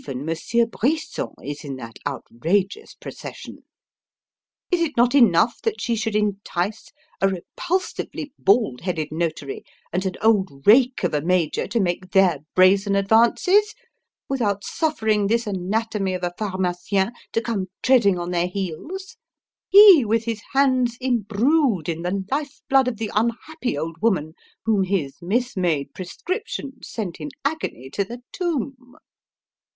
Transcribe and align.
Even 0.01 0.25
Monsieur 0.25 0.65
Brisson 0.65 1.27
is 1.43 1.63
in 1.63 1.75
that 1.75 1.99
outrageous 2.07 2.95
procession! 2.95 3.65
Is 4.71 4.81
it 4.81 4.97
not 4.97 5.13
enough 5.13 5.61
that 5.61 5.79
she 5.79 5.95
should 5.95 6.15
entice 6.15 6.91
a 7.21 7.27
repulsively 7.27 8.31
bald 8.39 8.81
headed 8.81 9.09
notary 9.11 9.63
and 9.93 10.03
an 10.07 10.15
old 10.23 10.65
rake 10.65 11.03
of 11.03 11.13
a 11.13 11.21
major 11.21 11.67
to 11.67 11.79
make 11.79 12.09
their 12.13 12.39
brazen 12.55 12.95
advances, 12.95 13.75
without 14.27 14.63
suffering 14.63 15.27
this 15.27 15.45
anatomy 15.45 16.15
of 16.15 16.23
a 16.23 16.33
pharmacien 16.35 17.11
to 17.33 17.39
come 17.39 17.67
treading 17.83 18.17
on 18.17 18.31
their 18.31 18.47
heels? 18.47 19.17
he 19.69 20.03
with 20.03 20.25
his 20.25 20.41
hands 20.53 20.97
imbrued 20.99 21.87
in 21.87 22.01
the 22.01 22.25
life 22.31 22.61
blood 22.67 22.87
of 22.87 22.97
the 22.97 23.11
unhappy 23.13 23.77
old 23.77 23.97
woman 24.01 24.33
whom 24.65 24.81
his 24.83 25.17
mismade 25.21 25.93
prescription 25.93 26.81
sent 26.81 27.19
in 27.19 27.29
agony 27.45 27.87
to 27.87 28.03
the 28.03 28.23
tomb! 28.31 28.95